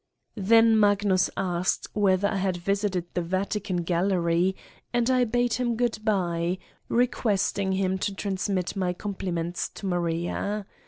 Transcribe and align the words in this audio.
Then 0.41 0.79
Magnus 0.79 1.29
asked 1.37 1.87
whether 1.93 2.27
I 2.27 2.37
had 2.37 2.57
visited 2.57 3.05
the 3.13 3.21
Vatican 3.21 3.83
gallery 3.83 4.55
and 4.91 5.07
I 5.11 5.25
bade 5.25 5.53
him 5.53 5.75
good 5.75 5.99
by, 6.03 6.57
requesting 6.89 7.73
him 7.73 7.99
to 7.99 8.15
transmit 8.15 8.75
my 8.75 8.93
compliments 8.93 9.69
to 9.69 9.85
Maria. 9.85 10.65